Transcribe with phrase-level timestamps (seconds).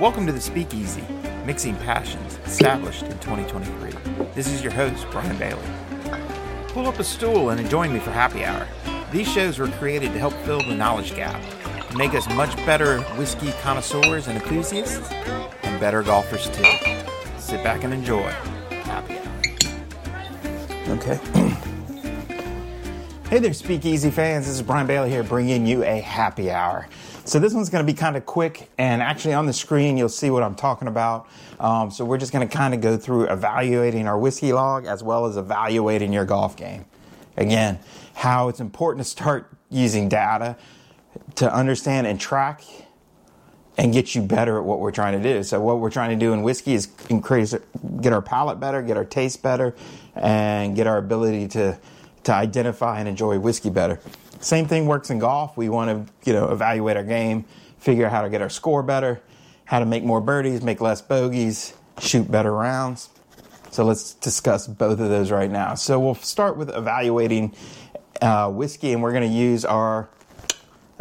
[0.00, 1.02] Welcome to the Speakeasy,
[1.44, 3.90] mixing passions, established in 2023.
[4.32, 5.60] This is your host, Brian Bailey.
[6.68, 8.68] Pull up a stool and join me for happy hour.
[9.10, 11.42] These shows were created to help fill the knowledge gap,
[11.96, 15.10] make us much better whiskey connoisseurs and enthusiasts,
[15.64, 16.62] and better golfers too.
[17.36, 18.30] Sit back and enjoy.
[18.84, 20.96] Happy hour.
[20.96, 21.18] Okay.
[23.30, 24.46] hey there, Speakeasy fans.
[24.46, 26.86] This is Brian Bailey here, bringing you a happy hour.
[27.28, 30.08] So this one's going to be kind of quick, and actually on the screen you'll
[30.08, 31.28] see what I'm talking about.
[31.60, 35.02] Um, so we're just going to kind of go through evaluating our whiskey log as
[35.02, 36.86] well as evaluating your golf game.
[37.36, 37.80] Again,
[38.14, 40.56] how it's important to start using data
[41.34, 42.64] to understand and track
[43.76, 45.42] and get you better at what we're trying to do.
[45.42, 47.54] So what we're trying to do in whiskey is increase,
[48.00, 49.74] get our palate better, get our taste better,
[50.14, 51.78] and get our ability to
[52.24, 54.00] to identify and enjoy whiskey better.
[54.40, 55.56] Same thing works in golf.
[55.56, 57.44] We want to, you know, evaluate our game,
[57.78, 59.20] figure out how to get our score better,
[59.64, 63.10] how to make more birdies, make less bogeys, shoot better rounds.
[63.70, 65.74] So let's discuss both of those right now.
[65.74, 67.54] So we'll start with evaluating
[68.22, 70.08] uh, whiskey, and we're going to use our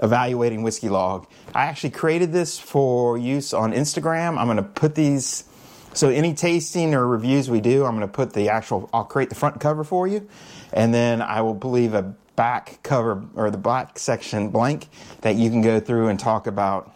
[0.03, 1.27] evaluating whiskey log.
[1.55, 4.37] I actually created this for use on Instagram.
[4.37, 5.45] I'm going to put these.
[5.93, 8.89] So any tasting or reviews we do, I'm going to put the actual.
[8.93, 10.27] I'll create the front cover for you,
[10.73, 14.87] and then I will leave a back cover or the back section blank
[15.21, 16.93] that you can go through and talk about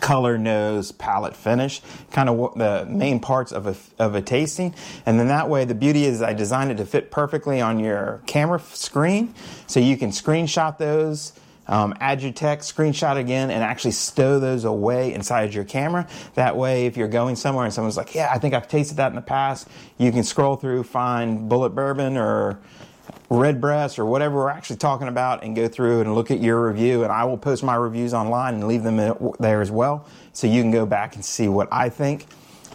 [0.00, 4.74] color, nose, palate, finish, kind of the main parts of a, of a tasting.
[5.06, 8.22] And then that way, the beauty is I designed it to fit perfectly on your
[8.26, 9.32] camera screen.
[9.68, 11.32] So you can screenshot those,
[11.68, 16.08] um, add your text, screenshot again, and actually stow those away inside your camera.
[16.34, 19.08] That way, if you're going somewhere and someone's like, yeah, I think I've tasted that
[19.08, 22.58] in the past, you can scroll through, find Bulleit Bourbon or
[23.34, 27.02] Redbreast or whatever we're actually talking about and go through and look at your review.
[27.02, 28.96] And I will post my reviews online and leave them
[29.38, 30.06] there as well.
[30.32, 32.26] So you can go back and see what I think.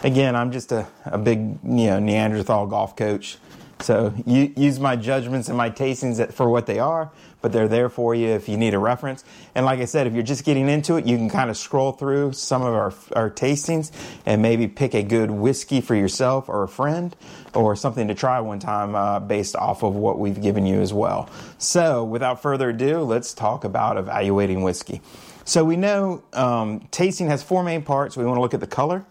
[0.03, 3.37] Again, I'm just a, a big you know, Neanderthal golf coach.
[3.81, 7.11] So you, use my judgments and my tastings for what they are,
[7.41, 9.23] but they're there for you if you need a reference.
[9.55, 11.91] And like I said, if you're just getting into it, you can kind of scroll
[11.91, 13.91] through some of our, our tastings
[14.25, 17.15] and maybe pick a good whiskey for yourself or a friend
[17.53, 20.93] or something to try one time uh, based off of what we've given you as
[20.93, 21.29] well.
[21.57, 25.01] So without further ado, let's talk about evaluating whiskey.
[25.45, 28.15] So we know um, tasting has four main parts.
[28.15, 29.05] We want to look at the color.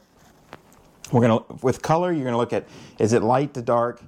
[1.11, 2.69] We're to, with color, you're to look at
[2.99, 4.03] is it light to dark?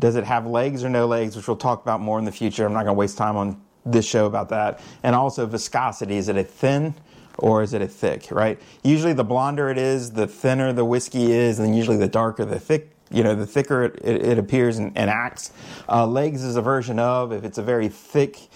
[0.00, 2.66] Does it have legs or no legs, which we'll talk about more in the future.
[2.66, 4.80] I'm not going to waste time on this show about that.
[5.02, 6.16] And also viscosity.
[6.16, 6.94] Is it a thin
[7.38, 8.60] or is it a thick, right?
[8.82, 12.58] Usually the blonder it is, the thinner the whiskey is, and usually the darker the
[12.58, 15.52] thick, you know, the thicker it, it, it appears and, and acts.
[15.88, 18.48] Uh, legs is a version of, if it's a very thick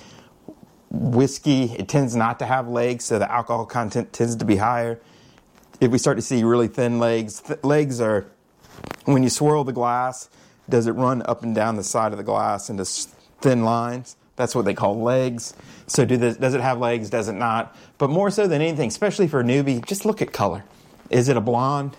[0.91, 5.01] whiskey, it tends not to have legs, so the alcohol content tends to be higher.
[5.81, 8.27] If we start to see really thin legs, th- legs are
[9.05, 10.29] when you swirl the glass,
[10.69, 12.85] does it run up and down the side of the glass into
[13.41, 14.17] thin lines?
[14.37, 15.55] That's what they call legs.
[15.87, 17.11] So do this, does it have legs?
[17.11, 17.77] Does it not?
[17.99, 20.65] But more so than anything, especially for a newbie, just look at color.
[21.11, 21.97] Is it a blonde?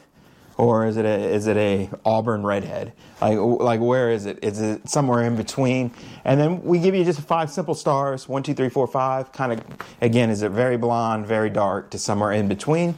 [0.57, 2.93] Or is it a is it a auburn redhead?
[3.19, 4.39] Like like where is it?
[4.41, 5.91] Is it somewhere in between?
[6.23, 9.33] And then we give you just five simple stars: one, two, three, four, five.
[9.33, 9.61] Kind of
[9.99, 12.97] again, is it very blonde, very dark, to somewhere in between?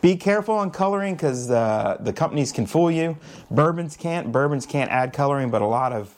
[0.00, 3.18] Be careful on coloring because the the companies can fool you.
[3.50, 4.30] Bourbons can't.
[4.30, 6.14] Bourbons can't add coloring, but a lot of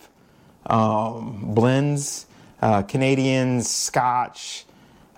[0.67, 2.27] um, blends,
[2.61, 4.65] uh, Canadians, Scotch,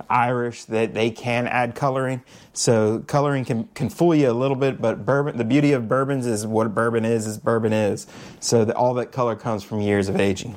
[0.09, 2.22] Irish, that they can add coloring.
[2.53, 5.37] So coloring can, can fool you a little bit, but bourbon.
[5.39, 7.27] The beauty of bourbons is what bourbon is.
[7.27, 8.06] Is bourbon is.
[8.41, 10.56] So all that color comes from years of aging.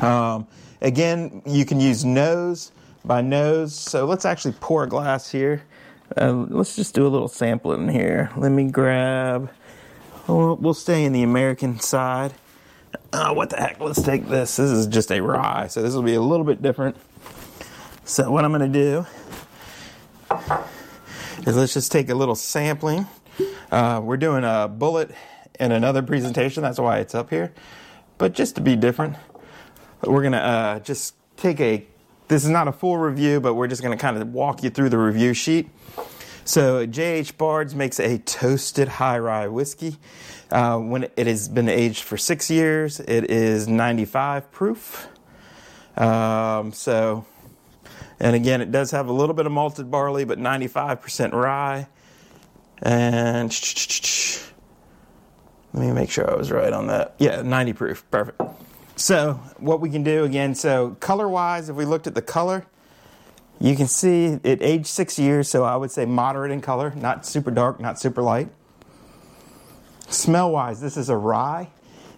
[0.00, 0.46] Um,
[0.80, 2.72] again, you can use nose
[3.04, 3.74] by nose.
[3.74, 5.62] So let's actually pour a glass here.
[6.16, 8.30] Uh, let's just do a little sampling here.
[8.36, 9.50] Let me grab.
[10.26, 12.32] We'll, we'll stay in the American side.
[13.12, 13.80] Uh, what the heck?
[13.80, 14.56] Let's take this.
[14.56, 16.96] This is just a rye, so this will be a little bit different.
[18.04, 19.06] So what I'm going to do
[21.46, 23.06] is let's just take a little sampling.
[23.70, 25.14] Uh, we're doing a Bulleit
[25.58, 26.62] in another presentation.
[26.62, 27.52] That's why it's up here.
[28.18, 29.16] But just to be different,
[30.02, 31.86] we're going to uh, just take a.
[32.26, 34.70] This is not a full review, but we're just going to kind of walk you
[34.70, 35.68] through the review sheet.
[36.46, 37.36] So J.H.
[37.36, 39.96] Bard's makes a toasted high rye whiskey.
[40.50, 45.08] Uh, when it has been aged for six years, it is 95 proof.
[45.96, 47.24] Um, so,
[48.20, 51.88] and again, it does have a little bit of malted barley, but 95% rye.
[52.82, 53.50] And
[55.72, 57.14] let me make sure I was right on that.
[57.18, 58.10] Yeah, 90 proof.
[58.10, 58.40] Perfect.
[59.04, 62.64] So, what we can do again, so color wise, if we looked at the color,
[63.60, 67.26] You can see it aged six years, so I would say moderate in color, not
[67.26, 68.48] super dark, not super light.
[70.08, 71.68] Smell wise, this is a rye.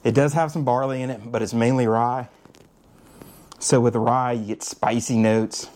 [0.05, 2.29] It does have some barley in it, but it's mainly rye.
[3.59, 5.69] So with rye, you get spicy notes.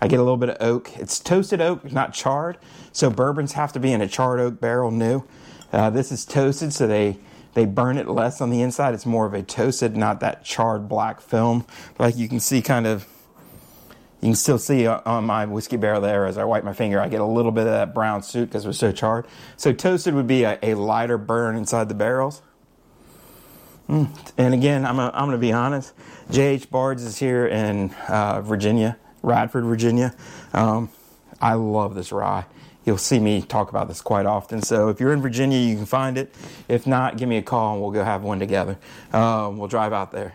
[0.00, 0.96] I get a little bit of oak.
[0.96, 2.58] It's toasted oak, not charred.
[2.92, 5.24] So bourbons have to be in a charred oak barrel new.
[5.72, 7.18] Uh, this is toasted, so they
[7.54, 8.94] they burn it less on the inside.
[8.94, 11.66] It's more of a toasted, not that charred black film.
[11.98, 13.06] Like you can see, kind of
[14.22, 17.08] you can still see on my whiskey barrel there as I wipe my finger, I
[17.08, 19.26] get a little bit of that brown soot because it was so charred.
[19.56, 22.40] So toasted would be a, a lighter burn inside the barrels.
[23.88, 24.32] Mm.
[24.38, 25.92] And again, I'm, I'm going to be honest.
[26.30, 26.70] J.H.
[26.70, 30.14] Bards is here in uh, Virginia, Radford, Virginia.
[30.52, 30.88] Um,
[31.40, 32.46] I love this rye.
[32.84, 34.62] You'll see me talk about this quite often.
[34.62, 36.34] So if you're in Virginia, you can find it.
[36.68, 38.78] If not, give me a call and we'll go have one together.
[39.12, 40.34] Um, we'll drive out there.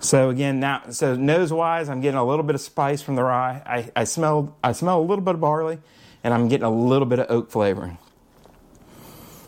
[0.00, 3.22] So again, now so nose wise, I'm getting a little bit of spice from the
[3.22, 3.62] rye.
[3.66, 5.78] I, I smell I smell a little bit of barley,
[6.24, 7.98] and I'm getting a little bit of oak flavoring.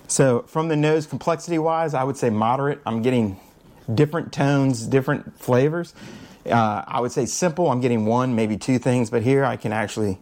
[0.08, 2.82] So from the nose complexity wise, I would say moderate.
[2.84, 3.40] I'm getting
[3.92, 5.94] different tones, different flavors.
[6.44, 7.70] Uh, I would say simple.
[7.70, 10.18] I'm getting one, maybe two things, but here I can actually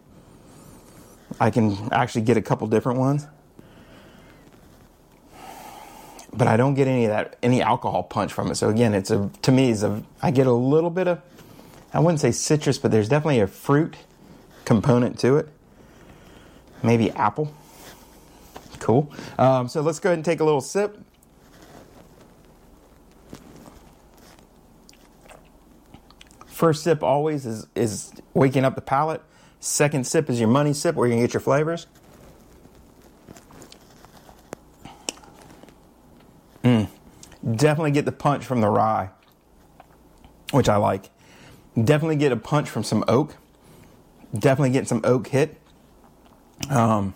[1.41, 3.27] I can actually get a couple different ones
[6.33, 8.55] but I don't get any of that any alcohol punch from it.
[8.55, 11.21] So again, it's a to me is a I get a little bit of
[11.93, 13.97] I wouldn't say citrus, but there's definitely a fruit
[14.65, 15.49] component to it.
[16.83, 17.53] Maybe apple.
[18.79, 19.11] Cool.
[19.37, 20.97] Um, so let's go ahead and take a little sip.
[26.45, 29.21] First sip always is is waking up the palate.
[29.61, 31.85] Second sip is your money sip, where you can get your flavors.
[36.63, 36.87] Mm.
[37.55, 39.11] Definitely get the punch from the rye,
[40.49, 41.11] which I like.
[41.75, 43.35] Definitely get a punch from some oak.
[44.33, 45.61] Definitely get some oak hit.
[46.67, 47.13] Um,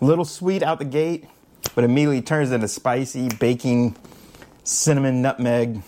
[0.00, 1.26] little sweet out the gate,
[1.76, 3.94] but immediately turns into spicy, baking,
[4.64, 5.82] cinnamon, nutmeg.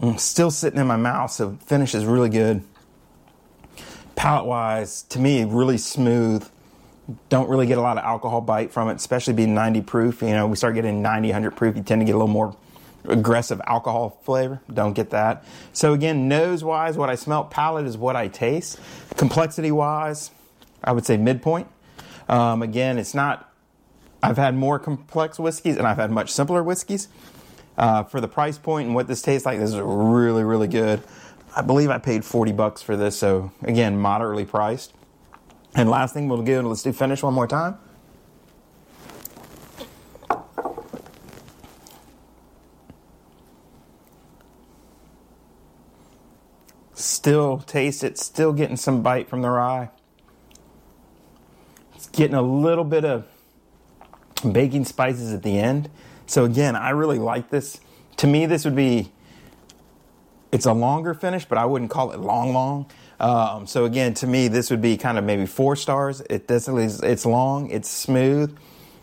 [0.00, 2.64] Mm, still sitting in my mouth, so finish is really good.
[4.26, 6.44] Palate wise, to me, really smooth
[7.28, 10.20] don't really get a lot of alcohol bite from it, especially being 90 proof.
[10.20, 12.56] You know, we start getting 90, 100 proof, you tend to get a little more
[13.04, 14.60] aggressive alcohol flavor.
[14.74, 15.44] Don't get that.
[15.72, 18.80] So again, nose wise, what I smell, palate is what I taste.
[19.16, 20.32] Complexity wise,
[20.82, 21.68] I would say midpoint.
[22.28, 23.54] Um, again, it's not.
[24.24, 27.06] I've had more complex whiskeys and I've had much simpler whiskeys.
[27.78, 31.00] Uh, for the price point and what this tastes like, this is really, really good.
[31.56, 34.92] I believe I paid 40 bucks for this, so again, moderately priced.
[35.74, 37.78] And last thing we'll do, let's do finish one more time.
[46.92, 49.88] Still taste it, still getting some bite from the rye.
[51.94, 53.26] It's getting a little bit of
[54.52, 55.88] baking spices at the end.
[56.26, 57.80] So again, I really like this.
[58.18, 59.10] To me, this would be
[60.52, 62.86] it's a longer finish, but I wouldn't call it long, long.
[63.18, 66.20] Um, so again, to me, this would be kind of maybe four stars.
[66.22, 68.56] It it's long, it's smooth.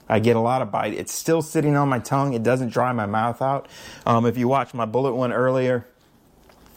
[0.10, 0.94] I get a lot of bite.
[0.94, 2.34] It's still sitting on my tongue.
[2.34, 3.68] It doesn't dry my mouth out.
[4.06, 5.88] Um, if you watch my Bulleit one earlier,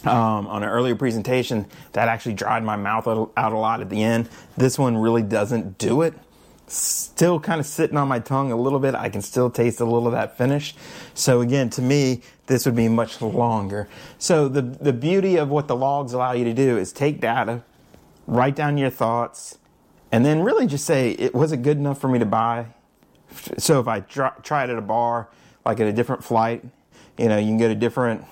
[0.04, 4.02] um, on an earlier presentation, that actually dried my mouth out a lot at the
[4.02, 4.28] end.
[4.56, 6.14] This one really doesn't do it
[6.66, 8.94] still kind of sitting on my tongue a little bit.
[8.94, 10.74] I can still taste a little of that finish.
[11.14, 13.88] So again, to me, this would be much longer.
[14.18, 17.62] So the the beauty of what the logs allow you to do is take data,
[18.26, 19.58] write down your thoughts,
[20.12, 22.66] and then really just say, it was it good enough for me to buy?
[23.58, 25.28] So if I try it at a bar,
[25.64, 26.64] like at a different flight,
[27.18, 28.24] you know, you can go to different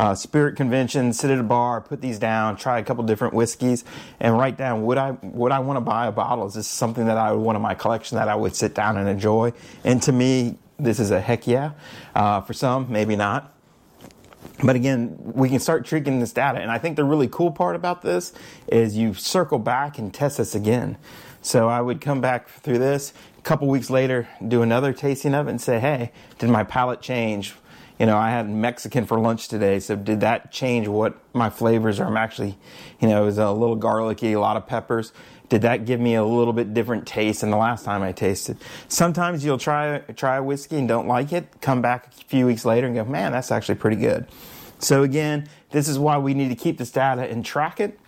[0.00, 3.84] uh, spirit convention, sit at a bar, put these down, try a couple different whiskeys,
[4.18, 6.46] and write down would I would I want to buy a bottle?
[6.46, 8.96] Is this something that I would want in my collection that I would sit down
[8.96, 9.52] and enjoy?
[9.84, 11.72] And to me, this is a heck yeah.
[12.14, 13.52] Uh, for some, maybe not.
[14.64, 16.60] But again, we can start tricking this data.
[16.60, 18.32] And I think the really cool part about this
[18.68, 20.96] is you circle back and test this again.
[21.42, 25.46] So I would come back through this a couple weeks later, do another tasting of
[25.46, 27.54] it, and say, hey, did my palate change?
[28.00, 32.00] You know, I had Mexican for lunch today, so did that change what my flavors
[32.00, 32.06] are?
[32.06, 32.56] I'm actually,
[32.98, 35.12] you know, it was a little garlicky, a lot of peppers.
[35.50, 38.56] Did that give me a little bit different taste than the last time I tasted?
[38.88, 42.64] Sometimes you'll try try a whiskey and don't like it, come back a few weeks
[42.64, 44.26] later and go, man, that's actually pretty good.
[44.78, 48.00] So again, this is why we need to keep this data and track it.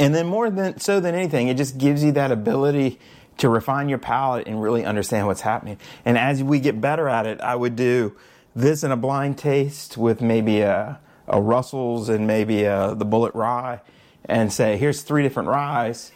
[0.00, 2.98] And then more than so than anything, it just gives you that ability
[3.36, 5.78] to refine your palate and really understand what's happening.
[6.04, 8.16] And as we get better at it, I would do
[8.54, 13.34] this in a blind taste with maybe a, a Russell's and maybe a, the Bulleit
[13.34, 13.80] Rye,
[14.24, 16.12] and say, here's three different ryes.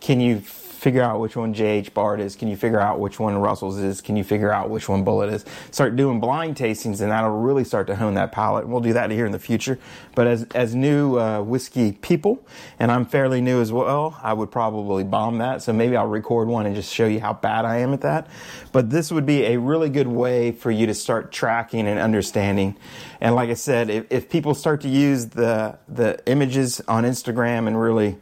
[0.00, 0.40] Can you
[0.78, 2.36] figure out which one JH Bard is?
[2.36, 4.00] Can you figure out which one Russell's is?
[4.00, 5.44] Can you figure out which one Bulleit is?
[5.70, 8.68] Start doing blind tastings, and that'll really start to hone that palate.
[8.68, 9.78] We'll do that here in the future.
[10.14, 12.46] But as as new uh, whiskey people,
[12.78, 15.62] and I'm fairly new as well, I would probably bomb that.
[15.62, 18.28] So maybe I'll record one and just show you how bad I am at that.
[18.72, 22.76] But this would be a really good way for you to start tracking and understanding.
[23.20, 27.66] And like I said, if, if people start to use the the images on Instagram
[27.66, 28.16] and really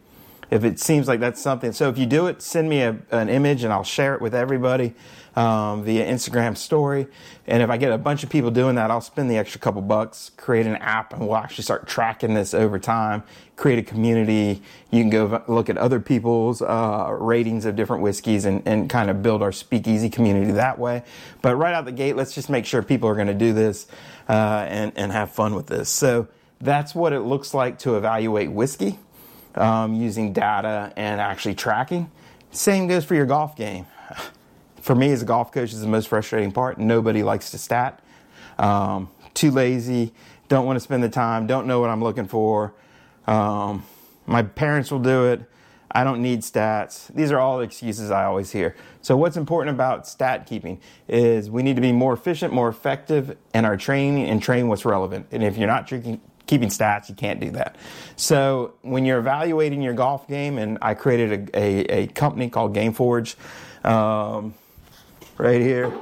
[0.51, 1.73] if it seems like that's something.
[1.73, 4.35] So if you do it, send me a, an image and I'll share it with
[4.35, 4.95] everybody
[5.37, 7.07] um, via Instagram story.
[7.47, 9.83] And if I get a bunch of people doing that, I'll spend the extra couple
[9.83, 13.23] bucks, create an app, and we'll actually start tracking this over time.
[13.55, 14.63] Create a community.
[14.91, 19.11] You can go look at other people's uh, ratings of different whiskeys and, and kind
[19.11, 21.05] of build our speakeasy community that way.
[21.43, 23.87] But right out the gate, let's just make sure people are going to do this
[24.29, 25.89] uh, and, and have fun with this.
[25.89, 26.29] So
[26.61, 28.99] that's what it looks like to evaluate whiskey
[29.57, 32.11] um, using data and actually tracking.
[32.51, 33.87] Same goes for your golf game.
[34.81, 36.79] For me, as a golf coach, is the most frustrating part.
[36.79, 38.01] Nobody likes to stat.
[38.59, 40.13] Um, too lazy,
[40.49, 42.73] don't want to spend the time, don't know what I'm looking for.
[43.27, 43.85] Um,
[44.27, 45.43] my parents will do it.
[45.91, 47.13] I don't need stats.
[47.15, 48.77] These are all excuses I always hear.
[49.03, 53.37] So, what's important about stat keeping is we need to be more efficient, more effective
[53.55, 55.27] in our training and train what's relevant.
[55.31, 55.87] And if you're not
[56.47, 57.09] keeping stats.
[57.09, 57.77] You can't do that.
[58.17, 62.75] So when you're evaluating your golf game, and I created a, a, a company called
[62.75, 63.37] GameForge
[63.85, 64.55] um,
[65.39, 65.93] right here.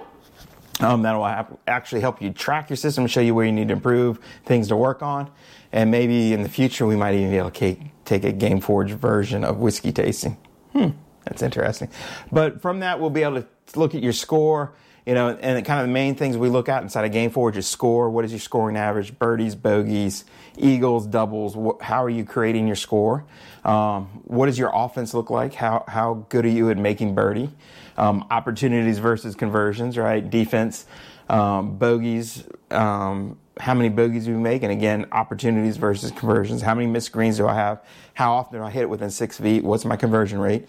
[0.80, 3.74] Um, that will actually help you track your system, show you where you need to
[3.74, 5.30] improve, things to work on,
[5.70, 9.44] and maybe in the future we might even be able to take a GameForge version
[9.44, 10.36] of whiskey tasting.
[10.72, 10.88] Hmm,
[11.24, 11.88] that's interesting.
[12.32, 13.46] But from that, we'll be able to
[13.76, 14.72] look at your score
[15.06, 17.56] you know, and kind of the main things we look at inside a game GameForge
[17.56, 18.08] is score.
[18.10, 19.18] What is your scoring average?
[19.18, 20.24] Birdies, bogeys,
[20.56, 21.54] eagles, doubles.
[21.82, 23.24] how are you creating your score?
[23.64, 25.54] Um, what does your offense look like?
[25.54, 27.50] How how good are you at making birdie?
[27.96, 30.28] Um, opportunities versus conversions, right?
[30.28, 30.86] Defense,
[31.28, 32.44] um, bogeys.
[32.70, 34.62] Um, how many bogeys do we make?
[34.62, 36.60] And again, opportunities versus conversions.
[36.60, 37.84] How many missed greens do I have?
[38.14, 39.62] How often do I hit it within six feet?
[39.62, 40.68] What's my conversion rate?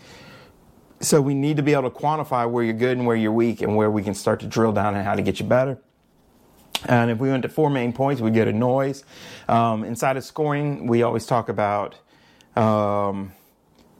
[1.01, 3.61] So we need to be able to quantify where you're good and where you're weak
[3.61, 5.77] and where we can start to drill down on how to get you better.
[6.87, 9.03] And if we went to four main points, we get a noise.
[9.47, 11.95] Um, inside of scoring, we always talk about
[12.55, 13.33] um,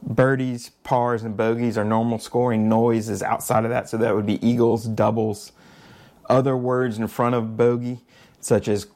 [0.02, 2.68] birdies, pars, and bogeys are normal scoring.
[2.68, 5.52] Noise is outside of that, so that would be eagles, doubles,
[6.28, 8.00] other words in front of bogey,
[8.40, 8.86] such as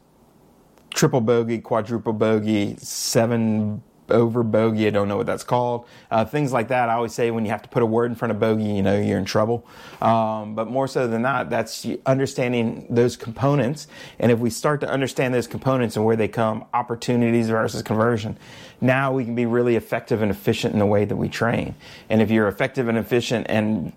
[0.95, 4.87] triple bogey, quadruple bogey, seven over bogey.
[4.87, 5.87] I don't know what that's called.
[6.11, 6.88] Uh, things like that.
[6.88, 8.83] I always say when you have to put a word in front of bogey, you
[8.83, 9.67] know you're in trouble.
[10.00, 13.87] Um, but more so than that, that's understanding those components.
[14.19, 18.38] And if we start to understand those components and where they come, opportunities versus conversion,
[18.81, 21.75] now we can be really effective and efficient in the way that we train.
[22.09, 23.93] And if you're effective and efficient and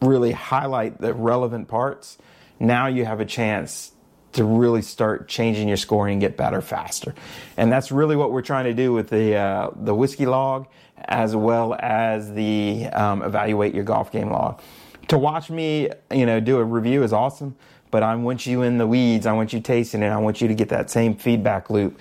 [0.00, 2.18] really highlight the relevant parts,
[2.60, 3.92] now you have a chance
[4.38, 7.14] to really start changing your scoring and get better faster.
[7.56, 10.66] And that's really what we're trying to do with the uh, the whiskey log
[11.04, 14.60] as well as the um, evaluate your golf game log.
[15.08, 17.56] To watch me, you know, do a review is awesome,
[17.90, 19.26] but I want you in the weeds.
[19.26, 20.08] I want you tasting it.
[20.08, 21.98] I want you to get that same feedback loop.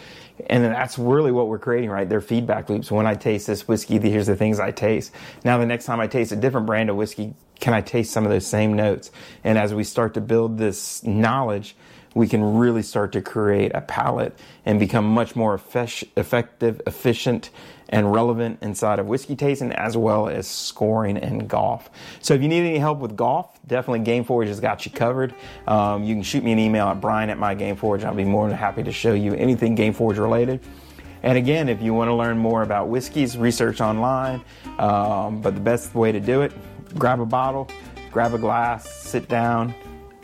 [0.47, 2.07] And that's really what we're creating, right?
[2.07, 2.91] They're feedback loops.
[2.91, 5.11] When I taste this whiskey, here's the things I taste.
[5.43, 8.25] Now, the next time I taste a different brand of whiskey, can I taste some
[8.25, 9.09] of those same notes?
[9.43, 11.75] And as we start to build this knowledge,
[12.17, 17.51] we can really start to create a palate and become much more effective, efficient,
[17.89, 21.89] and relevant inside of whiskey tasting as well as scoring and golf.
[22.19, 25.33] So if you need any help with golf, definitely GameForge has got you covered.
[25.67, 28.03] Um, you can shoot me an email at brian at mygameforge.
[28.03, 30.59] I'll be more than happy to show you anything GameForge related.
[31.21, 34.41] And again, if you want to learn more about whiskeys, research online.
[34.79, 36.51] Um, but the best way to do it,
[36.95, 37.69] grab a bottle,
[38.11, 39.73] grab a glass, sit down,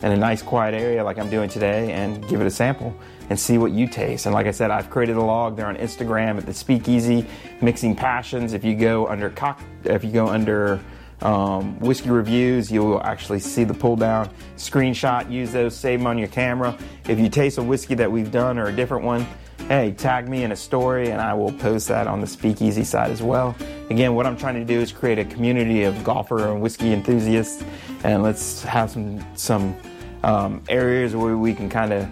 [0.04, 2.94] in a nice quiet area like I'm doing today and give it a sample
[3.30, 4.26] and see what you taste.
[4.26, 7.26] And like I said, I've created a log there on Instagram at the Speakeasy
[7.62, 8.52] Mixing Passions.
[8.52, 10.82] If you go under cock, if you go under
[11.22, 15.32] um, whiskey reviews, you will actually see the pull down screenshot.
[15.32, 16.78] Use those, save them on your camera.
[17.08, 19.26] If you taste a whiskey that we've done or a different one,
[19.70, 23.10] hey, tag me in a story and I will post that on the Speakeasy side
[23.10, 23.56] as well.
[23.90, 27.64] Again, what I'm trying to do is create a community of golfer and whiskey enthusiasts,
[28.04, 29.78] and let's have some some
[30.24, 32.08] um, areas where we can kind of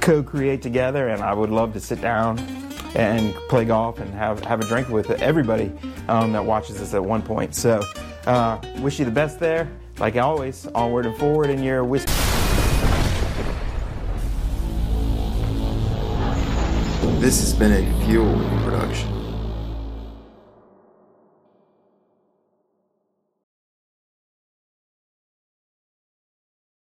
[0.00, 2.38] co-create together and I would love to sit down
[2.94, 5.72] and play golf and have, have a drink with everybody
[6.08, 7.54] um, that watches us at one point.
[7.54, 7.84] So
[8.26, 9.70] uh, wish you the best there.
[9.98, 12.12] Like always, onward and forward in your whiskey.
[17.20, 19.19] This has been a Fuel production.